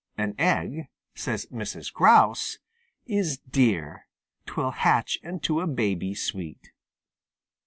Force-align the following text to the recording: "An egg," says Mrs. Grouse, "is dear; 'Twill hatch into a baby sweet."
"An 0.17 0.33
egg," 0.39 0.87
says 1.13 1.45
Mrs. 1.51 1.93
Grouse, 1.93 2.57
"is 3.05 3.37
dear; 3.37 4.07
'Twill 4.47 4.71
hatch 4.71 5.19
into 5.21 5.59
a 5.61 5.67
baby 5.67 6.15
sweet." 6.15 6.71